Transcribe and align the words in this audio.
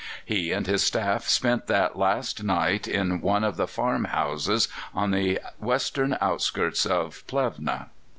He 0.25 0.51
and 0.51 0.65
his 0.65 0.81
staff 0.81 1.25
spent 1.27 1.67
that 1.67 1.95
last 1.95 2.41
night 2.43 2.87
in 2.87 3.21
one 3.21 3.43
of 3.43 3.55
the 3.55 3.67
farm 3.67 4.05
houses 4.05 4.67
on 4.95 5.11
the 5.11 5.39
western 5.59 6.17
outskirts 6.19 6.87
of 6.87 7.23
Plevna. 7.27 7.89